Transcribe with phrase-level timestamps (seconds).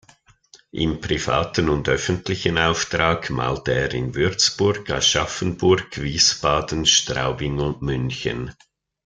[0.71, 8.51] Im privaten und öffentlichen Auftrag malte er in Würzburg, Aschaffenburg, Wiesbaden, Straubing und München.